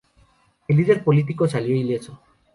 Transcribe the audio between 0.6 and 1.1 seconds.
El líder